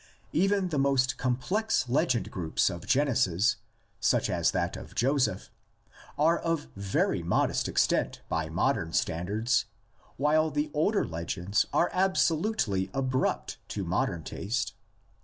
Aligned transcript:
Even 0.33 0.69
the 0.69 0.79
most 0.79 1.17
complex 1.19 1.87
legend 1.87 2.31
groups 2.31 2.71
of 2.71 2.87
Genesis, 2.87 3.57
such 3.99 4.31
as 4.31 4.49
that 4.49 4.75
of 4.75 4.95
Joseph, 4.95 5.51
are 6.17 6.39
of 6.39 6.69
very 6.75 7.21
modest 7.21 7.67
extent 7.69 8.23
by 8.27 8.49
modern 8.49 8.93
standards, 8.93 9.65
while 10.17 10.49
the 10.49 10.71
older 10.73 11.05
legends 11.05 11.67
are 11.71 11.91
absolutely 11.93 12.89
abrupt 12.95 13.59
to 13.67 13.83
modern 13.83 14.23
taste. 14.23 14.73